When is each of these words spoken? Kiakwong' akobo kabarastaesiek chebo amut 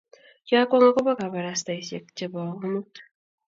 Kiakwong' 0.47 0.89
akobo 0.89 1.11
kabarastaesiek 1.19 2.05
chebo 2.17 2.39
amut 2.49 2.93